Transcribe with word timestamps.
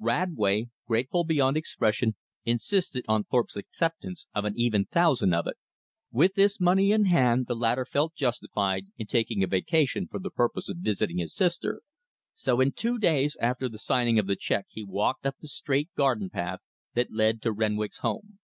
Radway, 0.00 0.70
grateful 0.88 1.22
beyond 1.22 1.56
expression, 1.56 2.16
insisted 2.44 3.04
on 3.06 3.22
Thorpe's 3.22 3.54
acceptance 3.56 4.26
of 4.34 4.44
an 4.44 4.54
even 4.56 4.86
thousand 4.86 5.32
of 5.32 5.46
it. 5.46 5.54
With 6.10 6.34
this 6.34 6.58
money 6.58 6.90
in 6.90 7.04
hand, 7.04 7.46
the 7.46 7.54
latter 7.54 7.84
felt 7.84 8.12
justified 8.16 8.86
in 8.98 9.06
taking 9.06 9.44
a 9.44 9.46
vacation 9.46 10.08
for 10.08 10.18
the 10.18 10.30
purpose 10.32 10.68
of 10.68 10.78
visiting 10.78 11.18
his 11.18 11.32
sister, 11.32 11.80
so 12.34 12.60
in 12.60 12.72
two 12.72 12.98
days 12.98 13.36
after 13.40 13.68
the 13.68 13.78
signing 13.78 14.18
of 14.18 14.26
the 14.26 14.34
check 14.34 14.66
he 14.68 14.82
walked 14.82 15.24
up 15.24 15.36
the 15.38 15.46
straight 15.46 15.90
garden 15.94 16.28
path 16.28 16.58
that 16.94 17.12
led 17.12 17.40
to 17.42 17.52
Renwick's 17.52 17.98
home. 17.98 18.40